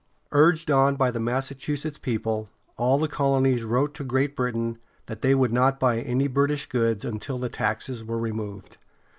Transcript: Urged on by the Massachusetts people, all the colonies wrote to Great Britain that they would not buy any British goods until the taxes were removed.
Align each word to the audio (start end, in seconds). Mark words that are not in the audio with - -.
Urged 0.31 0.71
on 0.71 0.95
by 0.95 1.11
the 1.11 1.19
Massachusetts 1.19 1.99
people, 1.99 2.49
all 2.75 2.97
the 2.97 3.07
colonies 3.07 3.63
wrote 3.63 3.93
to 3.93 4.03
Great 4.03 4.35
Britain 4.35 4.79
that 5.05 5.21
they 5.21 5.35
would 5.35 5.53
not 5.53 5.79
buy 5.79 5.99
any 5.99 6.25
British 6.27 6.65
goods 6.65 7.05
until 7.05 7.37
the 7.37 7.49
taxes 7.49 8.03
were 8.03 8.17
removed. 8.17 8.77